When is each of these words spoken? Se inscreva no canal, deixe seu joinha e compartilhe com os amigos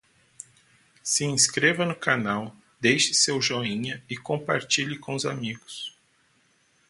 Se 1.03 1.25
inscreva 1.25 1.85
no 1.85 1.95
canal, 1.99 2.55
deixe 2.79 3.13
seu 3.13 3.39
joinha 3.39 4.03
e 4.09 4.17
compartilhe 4.17 4.97
com 4.97 5.13
os 5.13 5.27
amigos 5.27 5.95